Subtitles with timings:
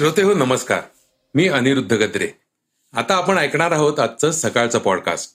[0.00, 0.80] श्रोते हो नमस्कार.
[1.34, 2.28] मी अनिरुद्ध गद्रे.
[2.92, 5.30] आता आपण ऐकणार आहोत आजचं सकाळचं पॉडकास्ट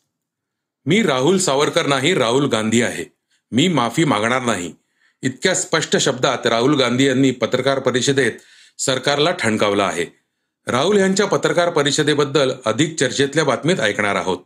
[0.86, 3.06] मी राहुल सावरकर नाही राहुल गांधी आहे.
[3.52, 4.74] मी माफी मागणार नाही.
[5.22, 8.32] इतक्या स्पष्ट शब्दात राहुल गांधी यांनी पत्रकार परिषदेत
[8.78, 10.06] सरकारला ठणकावलं आहे.
[10.68, 14.38] राहुल यांच्या पत्रकार परिषदेबद्दल अधिक चर्चेतल्या बातमीत ऐकणार आहोत.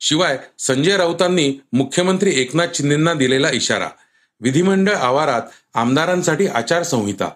[0.00, 3.88] शिवाय संजय राऊतांनी मुख्यमंत्री एकनाथ शिंदेंना दिलेला इशारा
[4.40, 5.42] विधिमंडळ आवारात
[5.74, 7.30] आमदारांसाठी आचारसंहिता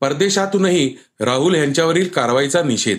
[0.00, 2.98] परदेशातूनही राहुल यांच्यावरील कारवाईचा निषेध.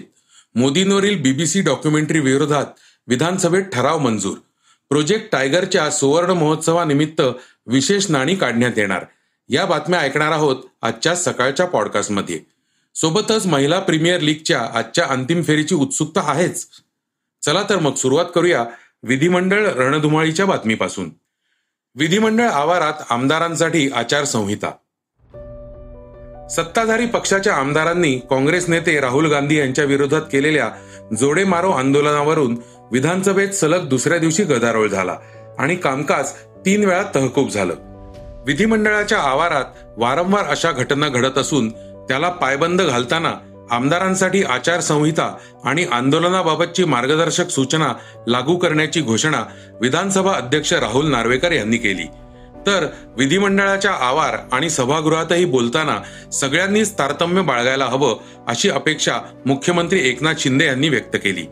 [0.55, 2.65] मोदींवरील बीबीसी डॉक्युमेंटरी विरोधात
[3.07, 4.37] विधानसभेत ठराव मंजूर.
[4.89, 7.21] प्रोजेक्ट टायगरच्या सुवर्ण महोत्सवानिमित्त
[7.67, 9.05] विशेष नाणी काढण्यात येणार.
[9.49, 12.39] या बातम्या ऐकणार आहोत आजच्या सकाळच्या पॉडकास्टमध्ये.
[12.95, 16.67] सोबतच महिला प्रीमियर लीगच्या आजच्या अंतिम फेरीची उत्सुकता आहेच.
[17.41, 18.65] चला तर मग सुरुवात करूया
[19.03, 21.09] विधिमंडळ रणधुमाळीच्या बातमीपासून.
[21.95, 24.71] विधिमंडळ आवारात आमदारांसाठी आचारसंहिता.
[26.49, 30.69] सत्ताधारी पक्षाच्या आमदारांनी काँग्रेस नेते राहुल गांधी यांच्या विरोधात केलेल्या
[31.19, 32.57] जोडे मारो आंदोलनावरून
[32.91, 35.15] विधानसभेत सलग दुसऱ्या दिवशी गदारोळ झाला
[35.59, 36.31] आणि कामकाज
[36.65, 37.73] तीन वेळा तहकूब झालं.
[38.45, 39.65] विधिमंडळाच्या आवारात
[39.97, 41.69] वारंवार अशा घटना घडत असून
[42.07, 43.33] त्याला पायबंद घालताना
[43.71, 47.93] आमदारांसाठी आचारसंहिता आणि आंदोलनाबाबतची मार्गदर्शक सूचना
[48.27, 49.43] लागू करण्याची घोषणा
[49.81, 52.07] विधानसभा अध्यक्ष राहुल नार्वेकर यांनी केली.
[52.69, 52.85] तर
[53.17, 55.97] विधिमंडळाच्या आवार आणि सभागृहातही बोलताना
[56.31, 59.13] सगळ्यांनीच तारतम्य बाळगायला हवं अशी अपेक्षा
[59.45, 61.45] मुख्यमंत्री एकनाथ शिंदे यांनी व्यक्त केली.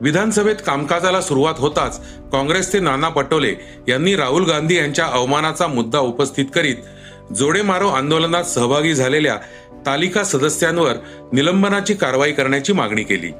[0.00, 2.00] विधानसभेत कामकाजाला सुरुवात होताच
[2.32, 3.54] काँग्रेसचे नाना पटोले
[3.88, 6.76] यांनी राहुल गांधी यांच्या अवमानाचा मुद्दा उपस्थित करीत
[7.36, 9.36] जोडे मारो आंदोलनात सहभागी झालेल्या
[9.86, 10.92] तालिका सदस्यांवर
[11.32, 13.32] निलंबनाची कारवाई करण्याची मागणी केली.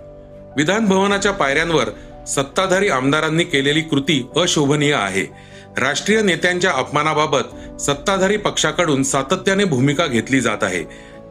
[0.57, 1.89] विधान भवनाच्या पायऱ्यांवर
[2.25, 5.56] सत्ताधारी आमदारांनी केलेली कृती अशोभनीय आहे.
[5.79, 10.83] राष्ट्रीय नेत्यांच्या अपमानाबाबत सत्ताधारी पक्षाकडून सातत्याने भूमिका घेतली जात आहे.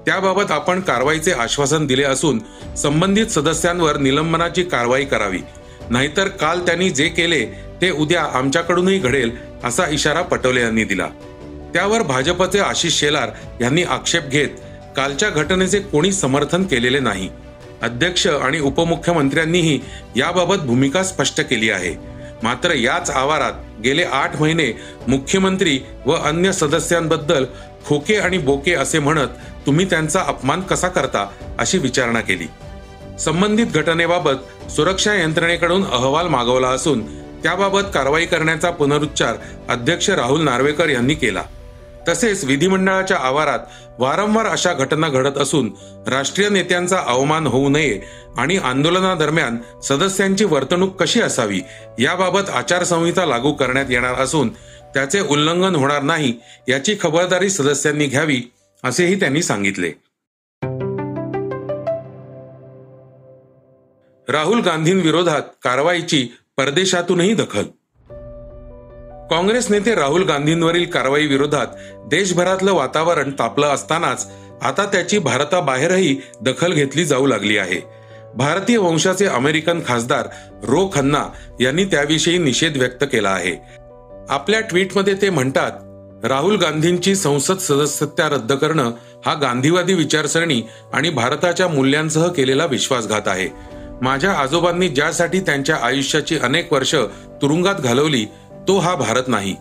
[0.05, 2.41] त्याबाबत आपण कारवाईचे आश्वासन दिले असून
[2.77, 5.39] संबंधित सदस्यांवर निलंबनाची कारवाई करावी.
[5.89, 7.45] नाहीतर काल त्यांनी जे केले
[7.81, 9.31] ते उद्या आमच्याकडूनही घडेल
[9.63, 11.07] असा इशारा पटोले यांनी दिला.
[11.73, 13.29] त्यावर भाजपचे आशिष शेलार
[13.61, 14.49] यांनी आक्षेप घेत
[14.97, 17.29] कालच्या घटनेचे कोणी समर्थन केलेले नाही.
[17.81, 19.79] अध्यक्ष आणि उपमुख्यमंत्र्यांनीही
[20.15, 22.14] याबाबत भूमिका स्पष्ट केली आहे.
[22.43, 23.53] मात्र याच आवारात
[23.83, 27.45] गेले आठ महिने मुख्यमंत्री व अन्य सदस्यांबद्दल
[27.85, 29.27] खोके आणि बोके असे म्हणत
[29.65, 31.27] तुम्ही त्यांचा अपमान कसा करता
[31.59, 32.47] अशी विचारणा केली.
[33.19, 39.35] संबंधित घटनेबाबत सुरक्षा यंत्रणेकडून अहवाल मागवला असून त्याबाबत कारवाई करण्याचा पुनरुच्चार
[39.69, 41.43] अध्यक्ष राहुल नार्वेकर यांनी केला.
[42.07, 43.59] तसेच विधिमंडळाच्या आवारात
[43.99, 45.71] वारंवार अशा घटना घडत असून
[46.07, 48.01] राष्ट्रीय नेत्यांचा अवमान होऊ नये
[48.37, 51.61] आणि आंदोलनादरम्यान सदस्यांची वर्तणूक कशी असावी
[51.99, 54.49] याबाबत आचारसंहिता लागू करण्यात येणार असून
[54.93, 56.33] त्याचे उल्लंघन होणार नाही
[56.67, 58.41] याची खबरदारी सदस्यांनी घ्यावी
[58.83, 59.91] असेही त्यांनी सांगितले.
[64.27, 66.27] राहुल गांधींविरोधात कारवाईची
[66.57, 67.63] परदेशातूनही दखल
[69.29, 71.67] काँग्रेस नेते राहुल गांधींवरील कारवाई विरोधात
[72.07, 74.27] देशभरातलं वातावरण तापलं असतानाच
[74.61, 77.79] आता त्याची भारताबाहेरही दखल घेतली जाऊ लागली आहे.
[78.35, 80.27] भारतीय वंशाचे अमेरिकन खासदार
[80.63, 81.23] रो खन्ना
[81.61, 83.55] यांनी त्याविषयी निषेध व्यक्त केला आहे.
[84.29, 88.91] आपल्या ट्विटमध्ये ते म्हणतात राहुल गांधींची संसद सदस्यता रद्द करणं
[89.25, 90.61] हा गांधीवादी विचारसरणी
[90.93, 93.49] आणि भारताच्या मूल्यांसह केलेला विश्वासघात आहे.
[94.01, 96.95] माझ्या आजोबांनी ज्यासाठी त्यांच्या आयुष्याची अनेक वर्ष
[97.41, 98.25] तुरुंगात घालवली
[98.67, 99.55] तो हा भारत नाही.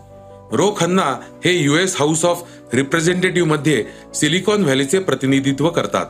[0.51, 2.43] रो खन्ना हे युएस हाऊस ऑफ
[2.73, 3.85] रिप्रेझेंटेटिव्हमध्ये
[4.15, 6.05] सिलिकॉन व्हॅलीचे प्रतिनिधित्व करतात.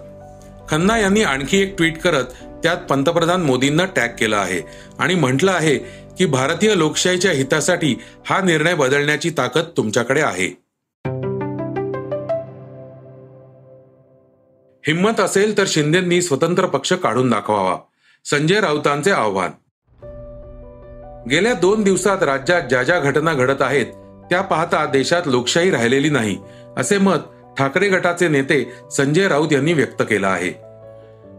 [0.70, 2.24] खन्ना यांनी आणखी एक ट्विट करत
[2.64, 4.62] त्यात पंतप्रधान मोदींना टॅग केलं आहे
[5.00, 5.78] आणि म्हटलं आहे
[6.18, 10.48] की भारतीय लोकशाहीच्या हितासाठी हा निर्णय बदलण्याची ताकद तुमच्याकडे आहे.
[14.88, 17.78] हिंमत असेल तर शिंदेंनी स्वतंत्र पक्ष काढून दाखवावा.
[18.25, 19.50] संजय राऊतांचे आव्हान.
[21.30, 23.86] गेल्या दोन दिवसात राज्यात ज्या ज्या घटना घडत आहेत
[24.30, 26.38] त्या पाहता देशात लोकशाही राहिलेली नाही
[26.77, 27.18] असे मत
[27.57, 30.51] ठाकरे गटाचे नेते संजय राऊत यांनी व्यक्त केलं आहे.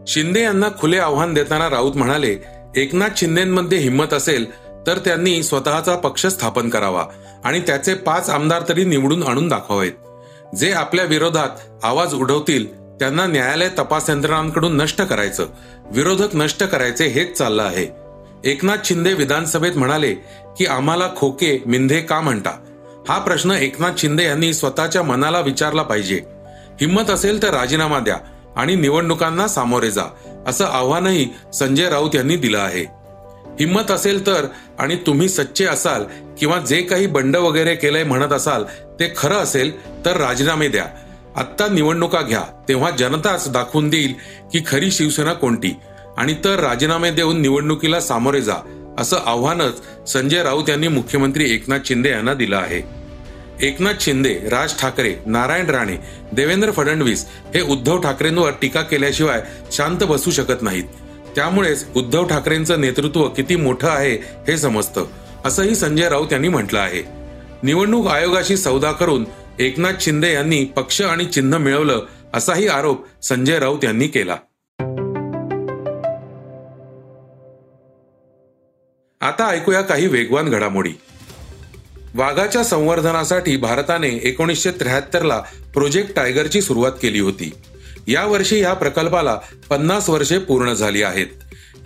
[0.07, 2.35] शिंदे यांना खुले आव्हान देताना राऊत म्हणाले
[2.75, 4.45] एकनाथ शिंदेमध्ये हिंमत असेल
[4.87, 7.05] तर त्यांनी स्वतःचा पक्ष स्थापन करावा
[7.43, 9.91] आणि त्याचे पाच आमदार तरी निवडून आणून दाखवावेत.
[10.55, 11.49] जे आपल्या विरोधात
[11.83, 12.65] आवाज उडवतील
[12.99, 15.47] त्यांना न्यायालय तपास यंत्रणांकडून नष्ट करायचं
[15.91, 18.06] विरोधक नष्ट करायचे हेच चाललं आहे.
[18.47, 20.13] एकनाथ शिंदे विधानसभेत म्हणाले
[20.57, 22.49] की आम्हाला खोके मिंधे का म्हणता?
[23.09, 26.21] हा प्रश्न एकनाथ शिंदे यांनी स्वतःच्या मनाला विचारला पाहिजे.
[26.81, 28.17] हिंमत असेल तर राजीनामा द्या
[28.55, 30.03] आणि निवडणुकांना सामोरे जा
[30.47, 32.85] असं आव्हानही संजय राऊत यांनी दिलं आहे.
[33.59, 34.45] हिंमत असेल तर
[34.79, 36.03] आणि तुम्ही सच्चे असाल
[36.39, 38.63] किंवा जे काही बंड वगैरे केलंय म्हणत असाल
[38.99, 40.85] ते खरं असेल तर राजीनामे द्या.
[41.35, 44.13] आत्ता निवडणुका घ्या तेव्हा जनताच दाखवून देईल
[44.53, 45.75] की खरी शिवसेना कोणती.
[46.17, 48.55] आणि तर राजीनामे देऊन निवडणुकीला सामोरे जा
[48.99, 52.81] असं आव्हानच संजय राऊत यांनी मुख्यमंत्री एकनाथ शिंदे यांना दिलं आहे.
[53.61, 55.95] एकनाथ शिंदे राज ठाकरे नारायण राणे
[56.33, 57.25] देवेंद्र फडणवीस
[57.55, 59.41] हे उद्धव ठाकरेंवर टीका केल्याशिवाय
[59.71, 60.83] शांत बसू शकत नाहीत.
[61.35, 64.13] त्यामुळेच उद्धव ठाकरेंचं नेतृत्व किती मोठं आहे
[64.47, 65.05] हे समजतं
[65.45, 67.03] असंही संजय राऊत यांनी म्हटलं आहे.
[67.63, 69.25] निवडणूक आयोगाशी सौदा करून
[69.59, 72.01] एकनाथ शिंदे यांनी पक्ष आणि चिन्ह मिळवलं
[72.33, 74.35] असाही आरोप संजय राऊत यांनी केला.
[79.27, 80.89] आता ऐकूया काही वेगवान घडामोडी.
[82.15, 85.43] वाघाच्या संवर्धनासाठी भारताने एकोणीसशे त्र्याहत्तरला
[85.73, 87.51] प्रोजेक्ट टायगरची सुरुवात केली होती.
[88.07, 89.39] या वर्षी या प्रकल्पाला
[89.69, 91.27] पन्नास वर्षे पूर्ण झाली आहेत.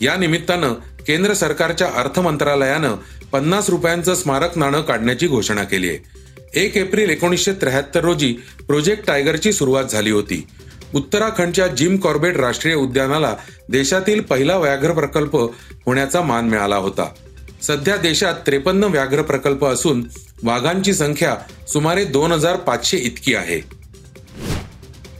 [0.02, 0.74] या निमित्तानं
[1.08, 2.96] केंद्र सरकारच्या अर्थ मंत्रालयानं
[3.32, 6.00] पन्नास रुपयांचं स्मारक नाणं काढण्याची घोषणा केली आहे.
[6.54, 8.34] एक एप्रिल एकोणीसशे त्र्याहत्तर रोजी
[8.68, 10.48] प्रोजेक्ट टायगरची सुरुवात झाली होती.
[10.96, 13.36] उत्तराखंडच्या जिम कॉर्बेट राष्ट्रीय उद्यानाला
[13.70, 15.36] देशातील पहिला व्याघ्र प्रकल्प
[15.86, 17.10] होण्याचा मान मिळाला होता.
[17.62, 20.04] सध्या देशात त्रेपन्न व्याघ्र प्रकल्प असून
[20.44, 21.36] वाघांची संख्या
[21.68, 23.62] सुमारे दोन हजार पाचशे इतकी आहे.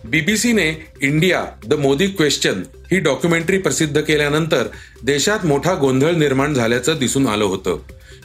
[0.06, 4.68] बीबीसीने इंडिया द मोदी क्वेश्चन ही डॉक्युमेंटरी प्रसिद्ध केल्यानंतर
[5.04, 7.78] देशात मोठा गोंधळ निर्माण झाल्याचं दिसून आलं होतं.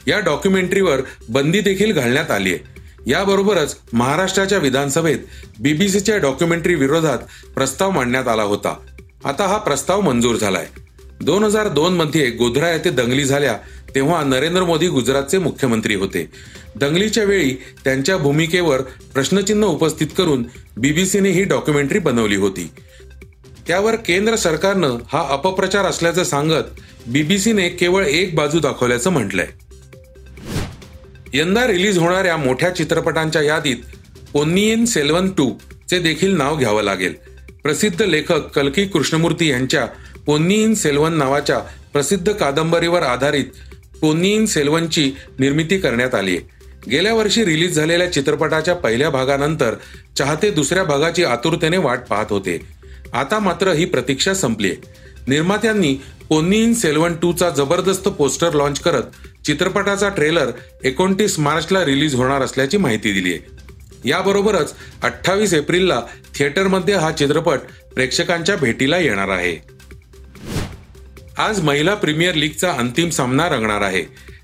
[0.07, 2.77] या डॉक्युमेंटरीवर बंदी देखील घालण्यात आली आहे.
[3.07, 5.17] याबरोबरच महाराष्ट्राच्या विधानसभेत
[5.59, 7.17] बीबीसीच्या डॉक्युमेंटरी विरोधात
[7.55, 8.75] प्रस्ताव मांडण्यात आला होता.
[9.25, 10.67] आता हा प्रस्ताव मंजूर झालाय.
[11.21, 13.57] दोन हजार दोन मध्ये गोधरा येथे दंगली झाल्या
[13.97, 16.29] तेव्हा नरेंद्र मोदी गुजरातचे मुख्यमंत्री होते.
[16.75, 17.53] दंगलीच्या वेळी
[17.83, 18.81] त्यांच्या भूमिकेवर
[19.13, 20.43] प्रश्नचिन्ह उपस्थित करून
[20.77, 22.69] बीबीसीने ही डॉक्युमेंटरी बनवली होती.
[23.67, 26.63] त्यावर केंद्र सरकारनं हा अपप्रचार असल्याचं सांगत
[27.07, 29.47] बीबीसीने केवळ एक बाजू दाखवल्याचं म्हटलंय.
[31.33, 33.77] यंदा रिलीज होणाऱ्या मोठ्या चित्रपटांच्या यादीत
[34.33, 35.51] पोन्नियन सेल्वन टू
[35.89, 37.13] चे देखील नाव घ्यावं लागेल.
[37.63, 39.85] प्रसिद्ध लेखक कल्की कृष्णमूर्ती यांच्या
[40.25, 41.59] पोन्नियन सेल्वन नावाच्या
[41.93, 43.45] प्रसिद्ध कादंबरीवर आधारित
[44.01, 46.35] पोन्नियन सेल्वनची निर्मिती करण्यात आली.
[46.37, 49.75] आहे गेल्या वर्षी रिलीज झालेल्या चित्रपटाच्या पहिल्या भागानंतर
[50.17, 52.59] चाहते दुसऱ्या भागाची आतुरतेने वाट पाहत होते.
[53.13, 54.71] आता मात्र ही प्रतीक्षा संपली
[55.27, 55.93] निर्मात्यांनी
[56.29, 59.03] पोन्नियन सेल्वन टू चा जबरदस्त पोस्टर लॉन्च करत
[59.45, 60.51] चित्रपटाचा ट्रेलर
[60.83, 64.09] एकोणतीस मार्चला रिलीज होणार असल्याची माहिती दिली आहे.
[64.09, 64.73] याबरोबरच
[65.03, 66.01] अठ्ठावीस एप्रिलला
[66.35, 67.59] थिएटरमध्ये हा चित्रपट
[67.95, 69.55] प्रेक्षकांच्या भेटीला येणार आहे.
[71.37, 74.03] आज महिला प्रीमियर लीगचा अंतिम सामना रंगणार आहे.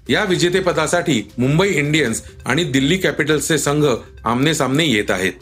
[0.09, 3.85] या विजेतेपदासाठी मुंबई इंडियन्स आणि दिल्ली कॅपिटल्सचे संघ
[4.25, 5.33] आमने सामने येत आहेत.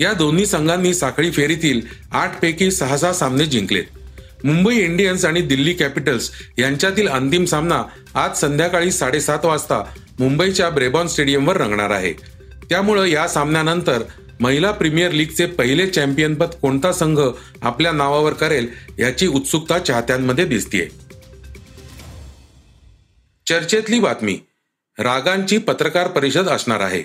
[0.00, 1.80] या दोन्ही संघांनी साखळी फेरीतील
[2.12, 7.82] आठ पैकी सहा सहा सामने जिंकलेत मुंबई इंडियन्स आणि दिल्ली कॅपिटल्स यांच्यातील अंतिम सामना
[8.14, 9.82] आज संध्याकाळी साडेसात वाजता
[10.18, 12.12] मुंबईच्या ब्रेबॉन स्टेडियमवर रंगणार आहे.
[12.70, 14.02] त्यामुळं या सामन्यानंतर
[14.40, 17.20] महिला प्रीमियर लीगचे पहिले चॅम्पियनपद कोणता संघ
[17.62, 18.66] आपल्या नावावर करेल
[18.98, 20.88] याची उत्सुकता चाहत्यांमध्ये दिसतीये.
[23.46, 24.38] चर्चेतली बातमी.
[24.98, 27.02] रागांची पत्रकार परिषद असणार आहे.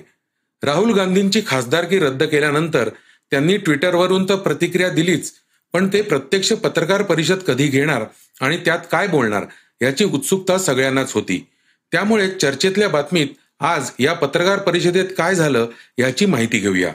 [0.64, 2.90] राहुल गांधींची खासदारकी रद्द केल्यानंतर
[3.32, 5.34] त्यांनी ट्विटरवरून तर प्रतिक्रिया दिलीच
[5.74, 8.04] पण ते प्रत्यक्ष पत्रकार परिषद कधी घेणार
[8.42, 9.46] आणि त्यात काय बोलणार
[9.82, 11.48] याची उत्सुकता सगळ्यांनाच होती.
[11.92, 13.28] त्यामुळे चर्चेतल्या बातमीत
[13.60, 16.94] आज या पत्रकार परिषदेत काय झालं याची माहिती घेऊया.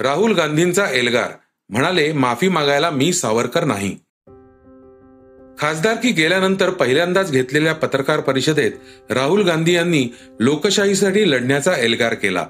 [0.00, 1.30] राहुल गांधींचा एल्गार.
[1.68, 3.96] म्हणाले माफी मागायला मी सावरकर नाही.
[5.58, 8.72] खासदारकी गेल्यानंतर पहिल्यांदाच घेतलेल्या पत्रकार परिषदेत
[9.10, 10.08] राहुल गांधी यांनी
[10.40, 12.46] लोकशाहीसाठी लढण्याचा एल्गार केला.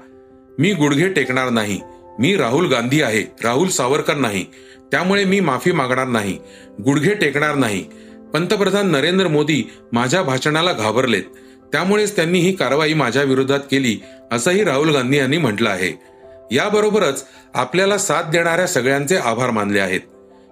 [0.59, 1.79] मी गुडघे टेकणार नाही.
[2.19, 3.23] मी राहुल गांधी आहे.
[3.43, 4.45] राहुल सावरकर नाही.
[4.91, 6.37] त्यामुळे मी माफी मागणार नाही.
[6.83, 7.85] गुडघे टेकणार नाही.
[8.33, 11.23] पंतप्रधान नरेंद्र मोदी माझ्या भाषणाला घाबरलेत.
[11.71, 13.99] त्यामुळेच त्यांनी ही कारवाई माझ्या विरोधात केली
[14.31, 16.10] असंही राहुल गांधी यांनी म्हटलं आहे.
[16.51, 19.99] याबरोबरच आपल्याला साथ देणाऱ्या सगळ्यांचे आभार मानले आहेत.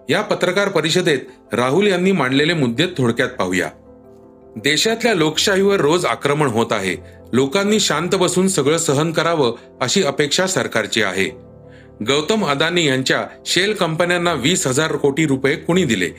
[0.09, 1.19] या पत्रकार परिषदेत
[1.53, 3.69] राहुल यांनी मांडलेले मुद्दे थोडक्यात पाहूया.
[4.55, 6.95] देशातल्या लोकशाहीवर रोज आक्रमण होत आहे.
[7.33, 11.25] लोकांनी शांत बसून सगळं सहन करावं अशी अपेक्षा सरकारची आहे.
[12.07, 16.09] गौतम अदानी यांच्या शेल कंपन्यांना वीस हजार कोटी रुपये कुणी दिले?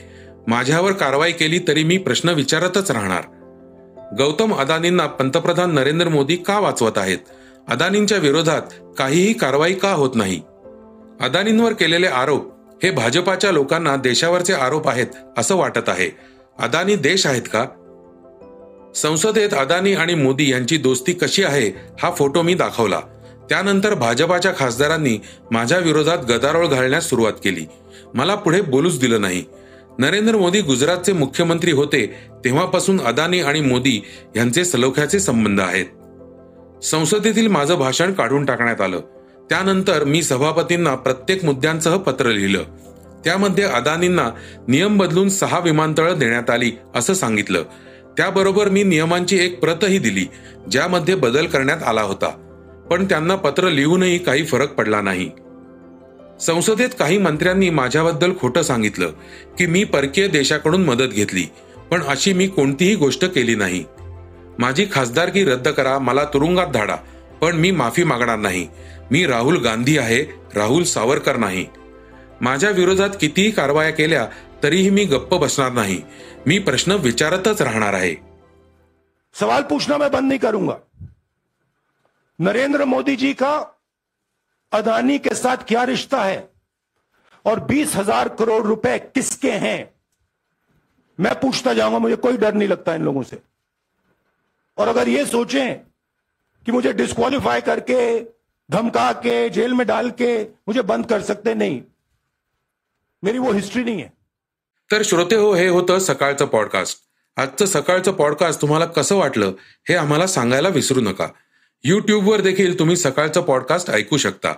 [0.46, 3.22] माझ्यावर कारवाई केली तरी मी प्रश्न विचारतच राहणार.
[4.18, 7.18] गौतम अदानींना पंतप्रधान नरेंद्र मोदी का वाचवत आहेत?
[7.71, 8.62] अदानींच्या विरोधात
[8.99, 10.41] काहीही कारवाई का होत नाही?
[11.21, 15.07] अदानींवर केलेले आरोप हे भाजपाच्या लोकांना देशावरचे आरोप आहेत
[15.39, 16.17] असं वाटत आहे.
[16.59, 17.67] अदानी देश आहेत का?
[18.97, 21.69] संसदेत अदानी आणि मोदी यांची दोस्ती कशी आहे
[22.03, 23.00] हा फोटो मी दाखवला.
[23.49, 25.19] त्यानंतर भाजपाच्या खासदारांनी
[25.50, 27.67] माझ्या विरोधात गदारोळ घालण्यास सुरुवात केली.
[28.15, 29.45] मला पुढे बोलूच दिलं नाही.
[29.99, 34.05] नरेंद्र मोदी गुजरातचे मुख्यमंत्री होते तेव्हापासून अदानी आणि मोदी
[34.37, 35.87] यांचे सलोख्याचे संबंध आहेत.
[36.82, 39.00] संसदेतील माझं भाषण काढून टाकण्यात आलं.
[39.50, 42.62] त्यानंतर मी सभापतींना प्रत्येक मुद्द्यांसह पत्र लिहिलं.
[43.25, 44.30] त्यामध्ये अदानींना
[44.68, 47.62] नियम बदलून सहा विमानतळं देण्यात आली असं सांगितलं.
[48.16, 50.26] त्याबरोबर मी नियमांची एक प्रतही दिली
[50.70, 52.28] ज्यामध्ये बदल करण्यात आला होता.
[52.90, 55.30] पण त्यांना पत्र लिहूनही काही फरक पडला नाही.
[56.40, 59.10] संसदेत काही मंत्र्यांनी माझ्याबद्दल खोटं सांगितलं
[59.58, 61.44] की मी परकीय देशाकडून मदत घेतली
[61.90, 63.84] पण अशी मी कोणतीही गोष्ट केली नाही.
[64.61, 66.97] माझी खासदारकी रद्द करा, मला तुरुंगात धाडा.
[67.40, 68.69] पण मी माफ़ी मागणार नाही.
[69.11, 70.23] मी राहुल गांधी आहे,
[70.55, 71.67] राहुल सावरकर नाही.
[72.40, 74.26] माझ्या विरोधात कितीही कारवाया केल्या,
[74.62, 76.02] तरीही मी गप्प बसणार नाही.
[76.47, 78.14] मी प्रश्न विचारतच राहणार आहे.
[79.35, 80.76] सवाल पूछना मैं बंद नहीं करूँगा।
[82.38, 83.79] नरेंद्र मोदी जी का
[84.73, 86.50] अदानी के साथ क्या रिश्ता है?
[87.47, 89.90] और बीस हज़ार करोड़ रुपए किसके हैं?
[91.21, 93.50] मैं पूछता जाऊँगा, मुझे कोई डर नहीं लगता इन लोगों से।
[94.80, 95.75] और अगर ये सोचें
[96.66, 98.25] कि मुझे डिस्कालीफाई करके
[98.68, 101.80] धमका के जेल में डाल के मुझे बंद कर सकते नहीं
[103.22, 104.08] मेरी वो हिस्ट्री नहीं है।
[104.92, 106.99] तर श्रोते हो हे होतं सकाळचं पॉडकास्ट
[107.37, 109.52] आजचं सकाळचं पॉडकास्ट तुम्हाला कसं वाटलं
[109.88, 111.28] हे आम्हाला सांगायला विसरू नका.
[111.84, 114.52] युट्यूबवर देखील तुम्ही सकाळचं पॉडकास्ट ऐकू शकता.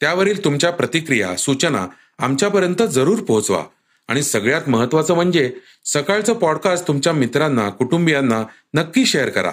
[0.00, 1.86] त्यावरील तुमच्या प्रतिक्रिया सूचना
[2.18, 3.64] आमच्यापर्यंत जरूर पोहोचवा.
[4.08, 5.52] आणि सगळ्यात महत्वाचं म्हणजे
[5.84, 9.52] सकाळचं पॉडकास्ट तुमच्या मित्रांना कुटुंबियांना नक्की शेअर करा.